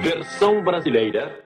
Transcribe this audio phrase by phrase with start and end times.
[0.00, 1.40] Versão brasileira.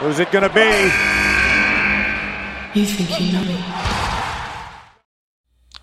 [0.00, 0.60] Who's it gonna be?
[2.74, 3.56] You think you know me?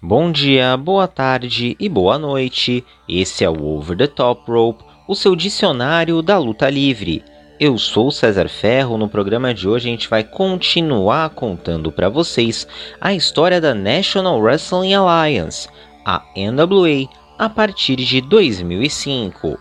[0.01, 2.85] Bom dia, boa tarde e boa noite.
[3.07, 7.23] Esse é o Over the Top Rope, o seu dicionário da luta livre.
[7.59, 8.97] Eu sou César Ferro.
[8.97, 12.67] No programa de hoje a gente vai continuar contando para vocês
[13.01, 15.67] a história da National Wrestling Alliance,
[16.05, 17.09] a NWA,
[17.39, 19.57] a partir de 2005.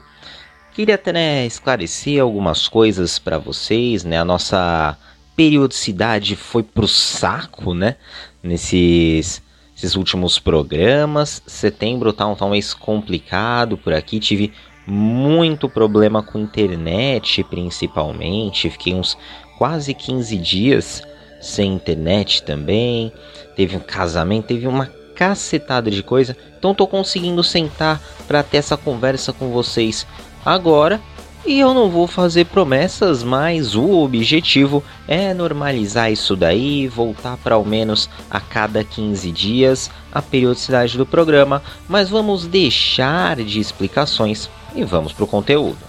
[0.74, 4.18] Queria até né, esclarecer algumas coisas para vocês, né?
[4.18, 4.98] A nossa
[5.36, 7.94] periodicidade foi pro saco, né?
[8.42, 9.40] Nesses
[9.76, 11.40] esses últimos programas.
[11.46, 14.18] Setembro tá um, tá um mês complicado por aqui.
[14.18, 14.52] Tive
[14.84, 18.70] muito problema com internet, principalmente.
[18.70, 19.16] Fiquei uns
[19.56, 21.02] quase 15 dias
[21.40, 23.12] sem internet também.
[23.54, 26.36] Teve um casamento, teve uma cacetada de coisa.
[26.56, 30.06] Então tô conseguindo sentar para ter essa conversa com vocês
[30.46, 31.00] agora.
[31.44, 37.54] E eu não vou fazer promessas, mas o objetivo é normalizar isso daí, voltar para
[37.54, 44.50] ao menos a cada 15 dias a periodicidade do programa, mas vamos deixar de explicações
[44.74, 45.87] e vamos para o conteúdo.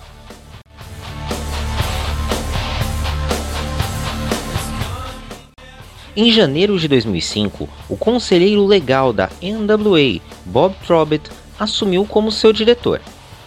[6.21, 12.99] Em janeiro de 2005, o conselheiro legal da NWA, Bob Trobit, assumiu como seu diretor.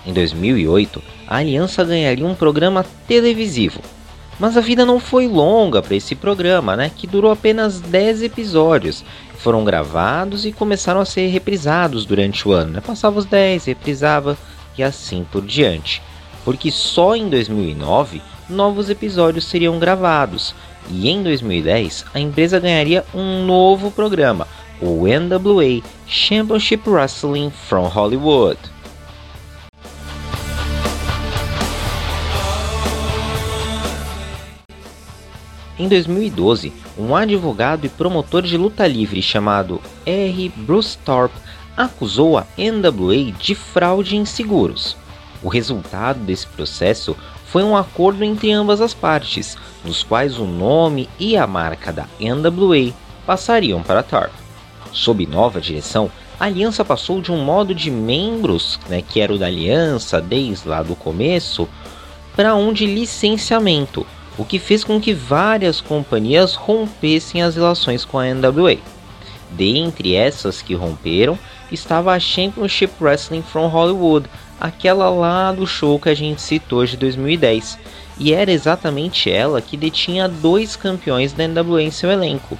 [0.06, 3.82] Em 2008, a aliança ganharia um programa televisivo.
[4.40, 9.04] Mas a vida não foi longa para esse programa, né, que durou apenas 10 episódios.
[9.36, 12.72] Foram gravados e começaram a ser reprisados durante o ano.
[12.72, 12.80] Né?
[12.80, 14.38] Passava os 10, reprisava,
[14.78, 16.00] e assim por diante.
[16.42, 20.54] Porque só em 2009 novos episódios seriam gravados
[20.90, 24.46] e em 2010 a empresa ganharia um novo programa,
[24.80, 28.58] o NWA Championship Wrestling from Hollywood.
[35.78, 40.48] Em 2012, um advogado e promotor de luta livre chamado R.
[40.56, 41.34] Bruce Thorpe
[41.76, 44.96] acusou a NWA de fraude em seguros.
[45.42, 47.16] O resultado desse processo
[47.52, 52.06] foi um acordo entre ambas as partes, nos quais o nome e a marca da
[52.18, 52.94] NWA
[53.26, 54.32] passariam para TARP.
[54.90, 59.38] Sob nova direção, a aliança passou de um modo de membros, né, que era o
[59.38, 61.68] da aliança desde lá do começo,
[62.34, 64.06] para um de licenciamento,
[64.38, 68.78] o que fez com que várias companhias rompessem as relações com a NWA.
[69.50, 71.38] Dentre essas que romperam
[71.70, 74.26] estava a Championship Wrestling from Hollywood,
[74.62, 77.76] aquela lá do show que a gente citou de 2010,
[78.16, 82.56] e era exatamente ela que detinha dois campeões da NWA em seu elenco.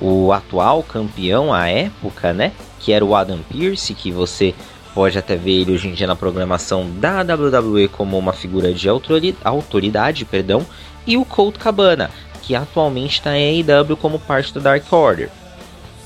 [0.00, 4.54] O atual campeão à época, né, que era o Adam Pearce, que você
[4.94, 8.88] pode até ver ele hoje em dia na programação da WWE como uma figura de
[8.88, 10.64] autoridade, perdão,
[11.06, 12.10] e o Colt Cabana,
[12.40, 15.28] que atualmente está em AEW como parte do Dark Order.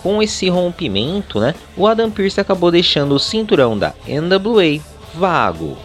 [0.02, 4.80] Com esse rompimento, né, o Adam Pearce acabou deixando o cinturão da NWA
[5.14, 5.76] vago.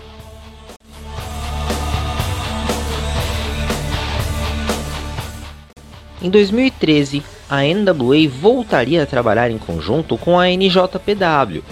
[6.21, 11.63] Em 2013, a NWA voltaria a trabalhar em conjunto com a NJPW.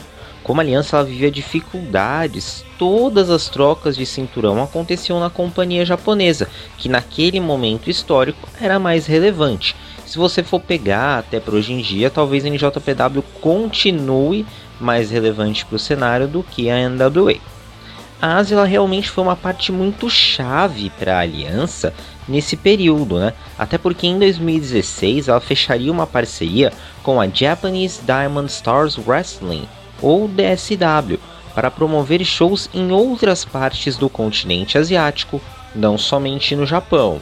[0.44, 6.90] Como aliança ela vivia dificuldades, todas as trocas de cinturão aconteciam na companhia japonesa, que
[6.90, 9.74] naquele momento histórico era mais relevante
[10.14, 14.46] se você for pegar até para hoje em dia, talvez a NJPW continue
[14.84, 17.38] mais relevante para o cenário do que a NWA.
[18.22, 21.94] A Ásia realmente foi uma parte muito chave para a aliança
[22.28, 23.34] nesse período, né?
[23.58, 26.72] Até porque em 2016 ela fecharia uma parceria
[27.02, 29.68] com a Japanese Diamond Stars Wrestling,
[30.02, 31.20] ou DSW,
[31.54, 35.42] para promover shows em outras partes do continente asiático,
[35.76, 37.22] não somente no Japão.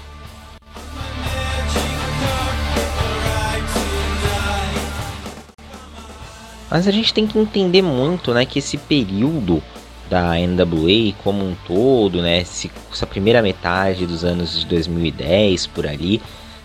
[6.71, 9.61] Mas a gente tem que entender muito, né, que esse período
[10.09, 16.22] da NWA como um todo, né, essa primeira metade dos anos de 2010 por ali,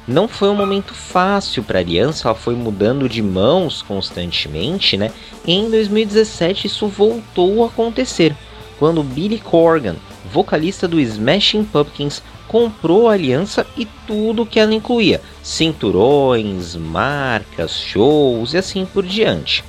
[0.06, 5.10] não foi um momento fácil para a aliança, ela foi mudando de mãos constantemente, né?
[5.44, 8.32] E em 2017 isso voltou a acontecer,
[8.78, 9.96] quando Billy Corgan,
[10.32, 18.54] vocalista do Smashing Pumpkins, comprou a aliança e tudo que ela incluía: cinturões, marcas, shows
[18.54, 19.64] e assim por diante.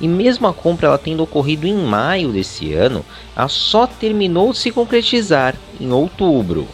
[0.00, 3.04] E mesmo a compra ela tendo ocorrido em maio desse ano,
[3.34, 6.68] ela só terminou de se concretizar em outubro.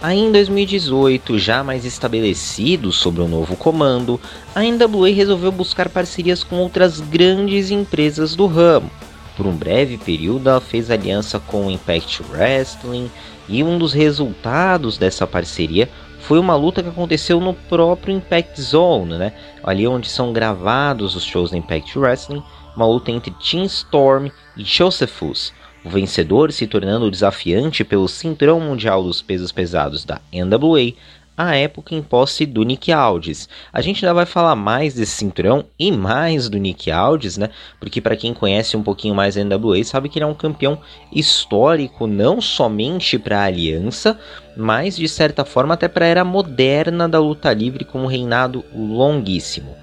[0.00, 4.20] Aí em 2018, já mais estabelecido sobre o um novo comando,
[4.54, 8.88] a NWA resolveu buscar parcerias com outras grandes empresas do ramo.
[9.36, 13.10] Por um breve período, ela fez aliança com o Impact Wrestling
[13.48, 15.88] e um dos resultados dessa parceria
[16.28, 19.32] foi uma luta que aconteceu no próprio Impact Zone, né?
[19.64, 22.42] Ali onde são gravados os shows do Impact Wrestling,
[22.76, 29.02] uma luta entre Team Storm e Josephus, o vencedor se tornando desafiante pelo cinturão mundial
[29.02, 30.92] dos pesos pesados da NWA,
[31.38, 33.48] à época em posse do Nick Aldis.
[33.72, 37.50] A gente ainda vai falar mais desse cinturão e mais do Nick Aldis, né?
[37.78, 40.80] Porque para quem conhece um pouquinho mais a NWA, sabe que ele é um campeão
[41.12, 44.18] histórico não somente para a Aliança,
[44.56, 48.64] mas de certa forma até para a era moderna da luta livre com um reinado
[48.74, 49.76] longuíssimo.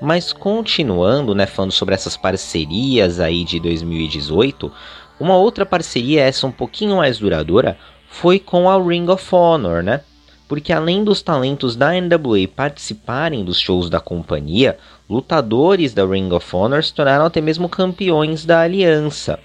[0.00, 4.72] Mas continuando, né, falando sobre essas parcerias aí de 2018,
[5.20, 7.76] uma outra parceria, essa um pouquinho mais duradoura,
[8.08, 10.00] foi com a Ring of Honor, né?
[10.52, 14.76] Porque além dos talentos da NWA participarem dos shows da companhia,
[15.08, 19.38] lutadores da Ring of Honor se tornaram até mesmo campeões da aliança.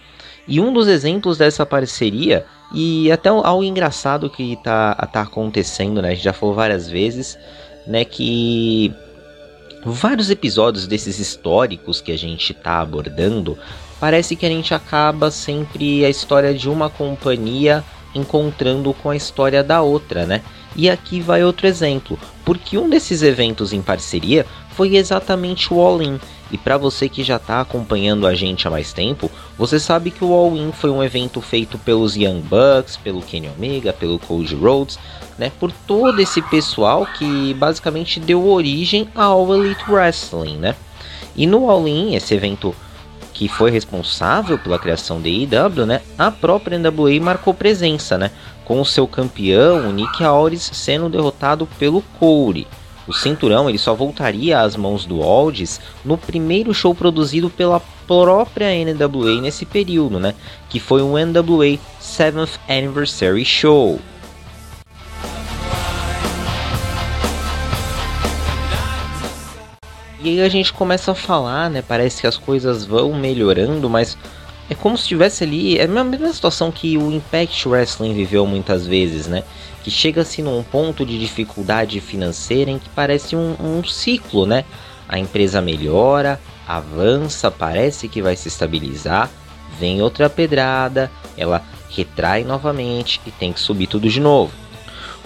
[0.45, 6.09] E um dos exemplos dessa parceria, e até algo engraçado que está tá acontecendo, né?
[6.09, 7.39] A gente já falou várias vezes,
[7.87, 8.03] né?
[8.03, 8.93] Que
[9.85, 13.57] vários episódios desses históricos que a gente está abordando
[13.97, 17.81] parece que a gente acaba sempre a história de uma companhia
[18.13, 20.41] encontrando com a história da outra, né?
[20.77, 25.99] E aqui vai outro exemplo, porque um desses eventos em parceria foi exatamente o All
[26.03, 26.19] In.
[26.51, 30.23] E para você que já está acompanhando a gente há mais tempo, você sabe que
[30.23, 34.53] o All In foi um evento feito pelos Young Bucks, pelo Kenny Omega, pelo Cody
[34.53, 34.99] Rhodes,
[35.35, 40.75] né, por todo esse pessoal que basicamente deu origem ao Elite Wrestling, né?
[41.35, 42.73] E no All In, esse evento
[43.33, 48.31] que foi responsável pela criação da IW, né, a própria NWA marcou presença, né,
[48.67, 52.67] com o seu campeão, Nick Aldis, sendo derrotado pelo Corey.
[53.07, 58.67] O cinturão ele só voltaria às mãos do Aldis no primeiro show produzido pela própria
[58.83, 60.35] NWA nesse período, né,
[60.69, 64.01] que foi o NWA 7th Anniversary Show.
[70.19, 71.81] E aí a gente começa a falar, né?
[71.81, 74.17] Parece que as coisas vão melhorando, mas
[74.69, 75.77] é como se estivesse ali.
[75.77, 79.43] É a mesma situação que o Impact Wrestling viveu muitas vezes, né?
[79.83, 84.65] Que chega-se num ponto de dificuldade financeira em que parece um, um ciclo, né?
[85.07, 89.29] A empresa melhora, avança, parece que vai se estabilizar,
[89.79, 94.51] vem outra pedrada, ela retrai novamente e tem que subir tudo de novo.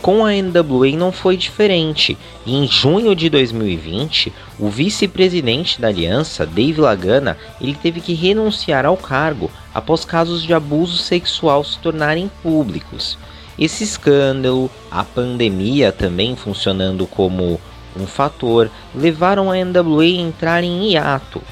[0.01, 6.43] Com a NWA não foi diferente, e em junho de 2020, o vice-presidente da aliança,
[6.43, 12.31] Dave Lagana, ele teve que renunciar ao cargo após casos de abuso sexual se tornarem
[12.41, 13.15] públicos.
[13.59, 17.61] Esse escândalo, a pandemia também funcionando como
[17.95, 21.43] um fator, levaram a NWA a entrar em hiato,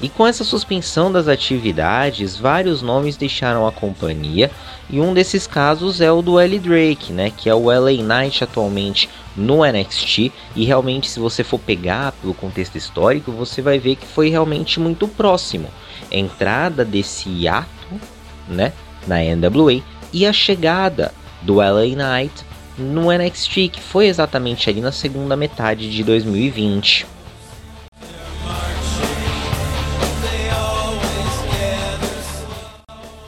[0.00, 4.50] e com essa suspensão das atividades, vários nomes deixaram a companhia,
[4.90, 8.44] e um desses casos é o do L Drake, né, que é o LA Knight
[8.44, 13.96] atualmente no NXT, e realmente se você for pegar pelo contexto histórico, você vai ver
[13.96, 15.68] que foi realmente muito próximo.
[16.10, 17.68] A entrada desse hiato,
[18.48, 18.72] né,
[19.06, 19.80] na NWA
[20.12, 21.12] e a chegada
[21.42, 22.44] do LA Knight
[22.76, 27.13] no NXT, que foi exatamente ali na segunda metade de 2020.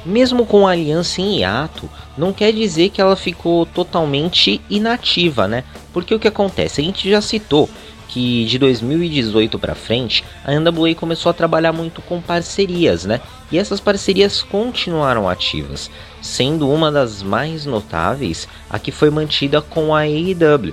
[0.06, 5.64] Mesmo com a aliança em hiato, não quer dizer que ela ficou totalmente inativa, né?
[5.92, 6.80] Porque o que acontece?
[6.80, 7.68] A gente já citou
[8.08, 13.20] que de 2018 para frente, a NWA começou a trabalhar muito com parcerias, né?
[13.50, 15.90] E essas parcerias continuaram ativas,
[16.22, 20.72] sendo uma das mais notáveis a que foi mantida com a AEW.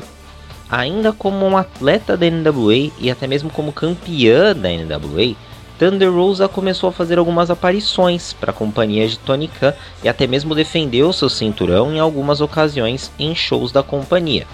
[0.69, 5.35] Ainda como um atleta da NWA e até mesmo como campeã da NWA,
[5.77, 10.27] Thunder Rosa começou a fazer algumas aparições para a companhia de Tony Khan e até
[10.27, 14.45] mesmo defendeu seu cinturão em algumas ocasiões em shows da companhia.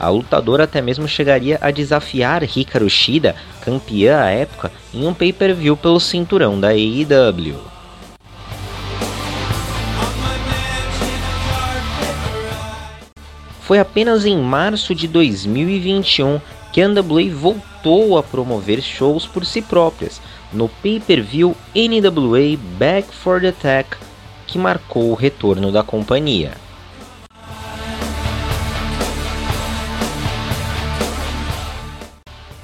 [0.00, 5.76] A lutadora até mesmo chegaria a desafiar Hikaru Shida, campeã à época, em um pay-per-view
[5.76, 7.72] pelo cinturão da AEW.
[13.60, 16.40] Foi apenas em março de 2021
[16.72, 20.20] que a NWA voltou a promover shows por si próprias,
[20.52, 23.96] no pay-per-view NWA Back for the Attack,
[24.46, 26.52] que marcou o retorno da companhia.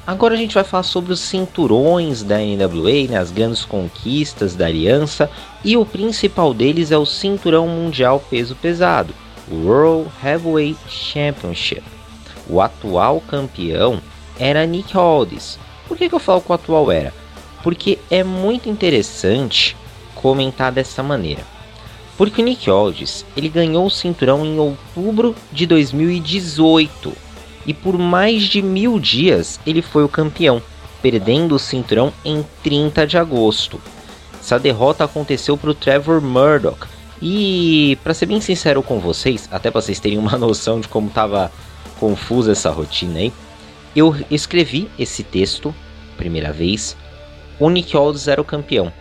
[0.09, 4.65] Agora a gente vai falar sobre os cinturões da NWA, né, as grandes conquistas da
[4.65, 5.31] aliança,
[5.63, 9.13] e o principal deles é o Cinturão Mundial Peso Pesado,
[9.53, 11.83] World Heavyweight Championship.
[12.49, 14.01] O atual campeão
[14.39, 15.59] era Nick Aldis.
[15.87, 17.13] Por que, que eu falo que o atual era?
[17.63, 19.77] Porque é muito interessante
[20.15, 21.43] comentar dessa maneira.
[22.17, 27.13] Porque o Nick Aldis ele ganhou o cinturão em outubro de 2018
[27.65, 30.61] e por mais de mil dias ele foi o campeão,
[31.01, 33.81] perdendo o cinturão em 30 de agosto.
[34.41, 36.87] Essa derrota aconteceu para o Trevor Murdoch
[37.21, 41.09] e, para ser bem sincero com vocês, até para vocês terem uma noção de como
[41.09, 41.53] estava
[42.01, 43.33] confusa essa rotina aí,
[43.95, 45.75] eu escrevi esse texto,
[46.17, 46.97] primeira vez,
[47.59, 48.93] o Nick Aldis era o campeão.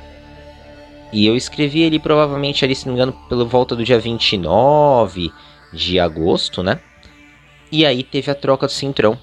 [1.11, 5.31] E eu escrevi ele provavelmente ali, se não me engano, pelo volta do dia 29
[5.73, 6.79] de agosto, né?
[7.71, 9.17] E aí teve a troca do cinturão.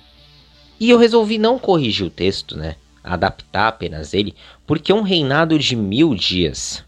[0.78, 2.76] E eu resolvi não corrigir o texto, né?
[3.02, 4.34] Adaptar apenas ele,
[4.66, 6.82] porque um reinado de mil dias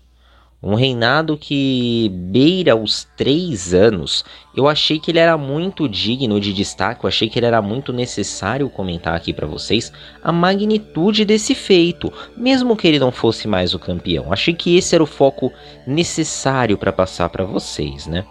[0.67, 4.25] um reinado que beira os três anos.
[4.55, 7.93] Eu achei que ele era muito digno de destaque, eu achei que ele era muito
[7.93, 9.93] necessário comentar aqui para vocês
[10.25, 14.33] a magnitude desse feito, mesmo que ele não fosse mais o campeão.
[14.33, 15.53] Achei que esse era o foco
[15.87, 18.25] necessário para passar para vocês, né?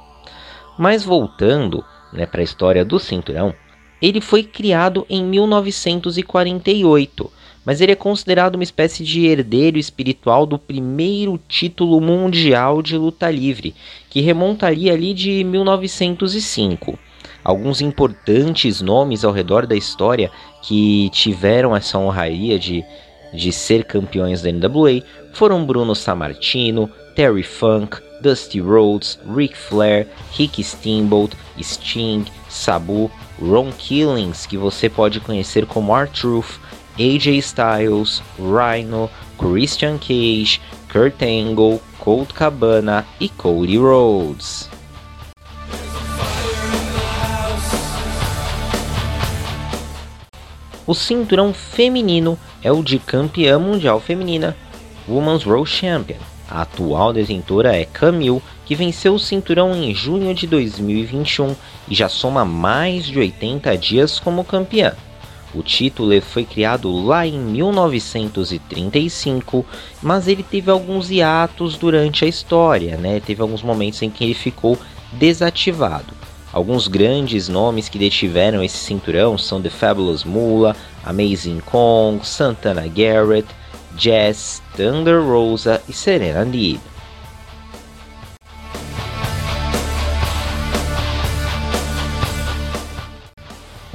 [0.78, 3.54] Mas voltando, né, para a história do cinturão,
[4.02, 7.32] ele foi criado em 1948
[7.66, 13.30] mas ele é considerado uma espécie de herdeiro espiritual do primeiro título mundial de luta
[13.32, 13.74] livre,
[14.10, 16.98] que remontaria ali de 1905.
[17.44, 20.32] Alguns importantes nomes ao redor da história
[20.62, 22.84] que tiveram essa honraria de,
[23.34, 25.02] de ser campeões da NWA
[25.34, 34.46] foram Bruno Sammartino, Terry Funk, Dusty Rhodes, Ric Flair, Rick Steamboat, Sting, Sabu, Ron Killings,
[34.46, 36.60] que você pode conhecer como R-Truth,
[36.98, 44.70] AJ Styles, Rhino, Christian Cage, Kurt Angle, Colt Cabana e Cody Rhodes.
[50.88, 54.56] O cinturão feminino é o de campeã mundial feminina,
[55.10, 56.20] Women's World Champion.
[56.48, 61.56] A atual detentora é Camille, que venceu o cinturão em junho de 2021
[61.88, 64.94] e já soma mais de 80 dias como campeã.
[65.56, 69.66] O título foi criado lá em 1935,
[70.04, 73.22] mas ele teve alguns hiatos durante a história, né?
[73.22, 74.78] Teve alguns momentos em que ele ficou
[75.14, 76.14] desativado.
[76.52, 83.48] Alguns grandes nomes que detiveram esse cinturão são The Fabulous Moolah, Amazing Kong, Santana Garrett,
[83.98, 86.82] Jess, Thunder Rosa e Serena Deeb.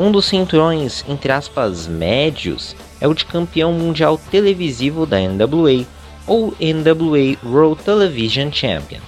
[0.00, 5.84] Um dos cinturões, entre aspas, médios é o de campeão mundial televisivo da NWA,
[6.26, 9.00] ou NWA World Television Champion.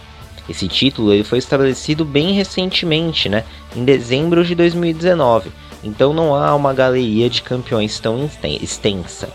[0.47, 3.43] Esse título ele foi estabelecido bem recentemente, né,
[3.75, 5.51] em dezembro de 2019,
[5.83, 8.29] então não há uma galeria de campeões tão
[8.61, 9.31] extensa.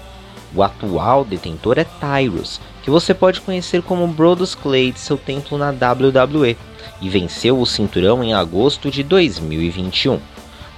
[0.54, 5.58] O atual detentor é Tyrus, que você pode conhecer como Brodus Clay de seu templo
[5.58, 6.56] na WWE,
[7.02, 10.20] e venceu o cinturão em agosto de 2021.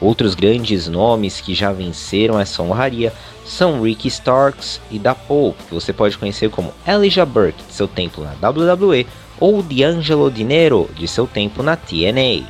[0.02, 3.12] Outros grandes nomes que já venceram essa honraria
[3.46, 7.88] são Ricky Starks e Da Pope, que você pode conhecer como Elijah Burke de seu
[7.88, 9.06] tempo na WWE
[9.40, 12.48] ou D'Angelo Dinero de seu tempo na TNA.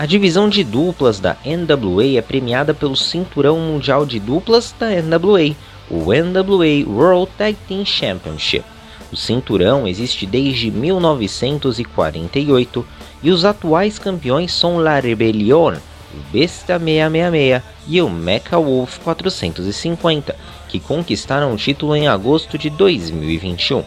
[0.00, 5.54] A divisão de duplas da NWA é premiada pelo Cinturão Mundial de Duplas da NWA,
[5.90, 8.64] o NWA World Tag Team Championship.
[9.12, 12.86] O cinturão existe desde 1948
[13.22, 15.78] e os atuais campeões são La Rebelión,
[16.14, 20.36] o Besta 666 e o Mecha Wolf 450,
[20.68, 23.82] que conquistaram o título em agosto de 2021.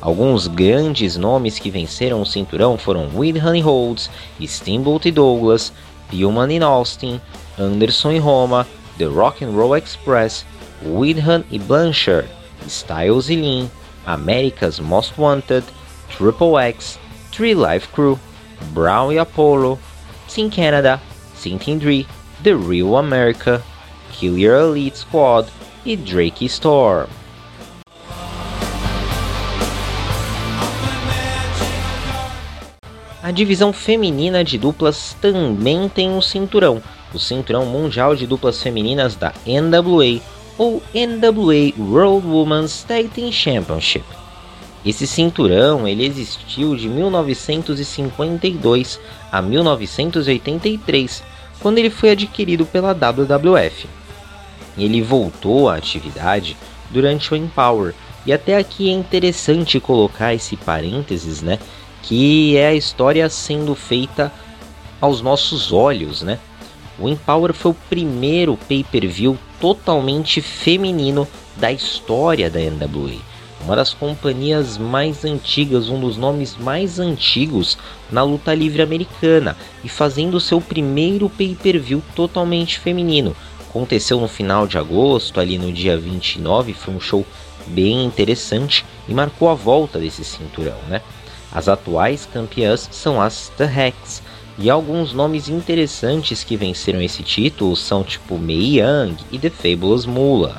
[0.00, 4.08] Alguns grandes nomes que venceram o cinturão foram Honey Holds,
[4.40, 5.72] Steamboat Douglas,
[6.08, 7.20] Pillman e Austin,
[7.58, 8.66] Anderson e Roma,
[8.98, 10.46] The Rock and Roll Express,
[10.82, 12.28] Widhan e Blanchard,
[12.66, 13.70] Styles e Lin,
[14.14, 15.64] America's Most Wanted,
[16.08, 16.98] Triple X,
[17.32, 18.18] Tree Life Crew,
[18.72, 19.78] Brown e Apollo,
[20.28, 21.00] Team Canada,
[21.42, 22.06] Team Dre,
[22.42, 23.62] The Real America,
[24.12, 25.48] Killer Elite Squad
[25.84, 27.08] e Drake Storm.
[33.22, 39.14] A divisão feminina de duplas também tem um cinturão, o Cinturão Mundial de Duplas Femininas
[39.14, 40.20] da NWA,
[40.60, 44.04] ou NWA World Women's Tag Team Championship.
[44.84, 49.00] Esse cinturão ele existiu de 1952
[49.32, 51.22] a 1983,
[51.60, 53.88] quando ele foi adquirido pela WWF.
[54.76, 56.58] Ele voltou à atividade
[56.90, 57.94] durante o Empower,
[58.26, 61.58] E até aqui é interessante colocar esse parênteses, né?
[62.02, 64.30] Que é a história sendo feita
[65.00, 66.38] aos nossos olhos, né?
[66.98, 73.18] O Empower foi o primeiro pay-per-view totalmente feminino da história da NWA.
[73.62, 77.76] Uma das companhias mais antigas, um dos nomes mais antigos
[78.10, 83.36] na luta livre americana e fazendo seu primeiro pay-per-view totalmente feminino.
[83.68, 87.24] Aconteceu no final de agosto, ali no dia 29, foi um show
[87.66, 91.02] bem interessante e marcou a volta desse cinturão, né?
[91.52, 94.22] As atuais campeãs são as The Hacks,
[94.60, 100.04] e alguns nomes interessantes que venceram esse título são tipo Mei Young e The Fabulous
[100.04, 100.58] Moolah.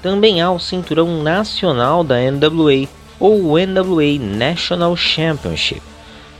[0.00, 2.88] Também há o cinturão nacional da NWA,
[3.20, 5.82] ou NWA National Championship.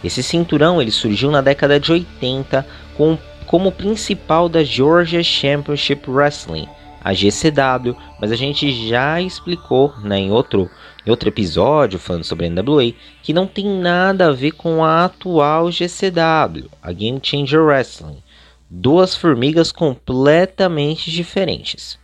[0.02, 6.68] Esse cinturão ele surgiu na década de 80 com, como principal da Georgia Championship Wrestling,
[7.04, 10.70] a GCW, mas a gente já explicou né, em, outro,
[11.06, 15.04] em outro episódio falando sobre a NWA que não tem nada a ver com a
[15.04, 18.22] atual GCW, a Game Changer Wrestling.
[18.70, 21.98] Duas formigas completamente diferentes.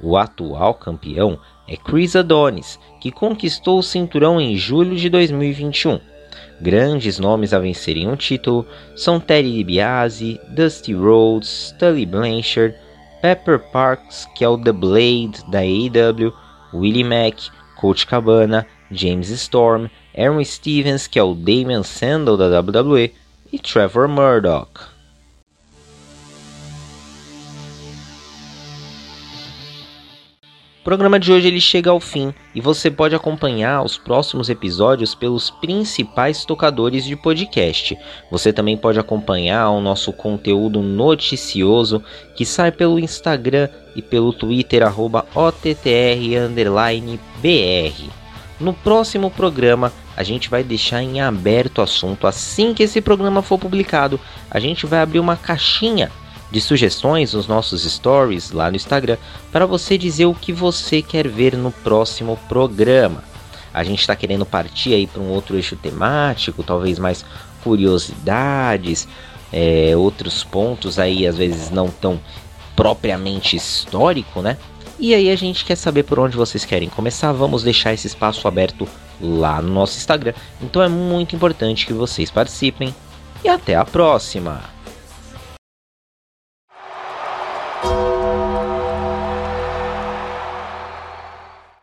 [0.00, 1.38] O atual campeão
[1.68, 6.00] é Chris Adonis, que conquistou o cinturão em julho de 2021.
[6.60, 8.66] Grandes nomes a vencerem o título
[8.96, 12.74] são Teddy DiBiase, Dusty Rhodes, Tully Blanchard,
[13.20, 16.32] Pepper Parks, que é o The Blade da AEW,
[16.72, 23.12] Willie Mack, Coach Cabana, James Storm, Aaron Stevens, que é o Damian Sandel da WWE,
[23.52, 24.89] e Trevor Murdoch.
[30.80, 35.14] O programa de hoje ele chega ao fim e você pode acompanhar os próximos episódios
[35.14, 37.98] pelos principais tocadores de podcast.
[38.30, 42.02] Você também pode acompanhar o nosso conteúdo noticioso
[42.34, 44.82] que sai pelo Instagram e pelo Twitter
[45.34, 45.60] @ottr_br.
[48.58, 52.26] No próximo programa, a gente vai deixar em aberto o assunto.
[52.26, 54.18] Assim que esse programa for publicado,
[54.50, 56.10] a gente vai abrir uma caixinha
[56.50, 59.16] de sugestões nos nossos stories lá no Instagram
[59.52, 63.22] para você dizer o que você quer ver no próximo programa.
[63.72, 67.24] A gente está querendo partir aí para um outro eixo temático, talvez mais
[67.62, 69.06] curiosidades,
[69.52, 72.20] é, outros pontos aí às vezes não tão
[72.74, 74.56] propriamente histórico, né?
[74.98, 77.32] E aí a gente quer saber por onde vocês querem começar.
[77.32, 78.86] Vamos deixar esse espaço aberto
[79.20, 80.34] lá no nosso Instagram.
[80.60, 82.94] Então é muito importante que vocês participem.
[83.42, 84.79] E até a próxima!